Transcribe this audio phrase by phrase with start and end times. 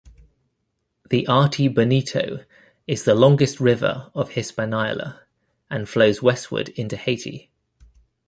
[1.11, 2.43] The Artibonito
[2.87, 5.21] is the longest river of Hispaniola
[5.69, 7.51] and flows westward into Haiti.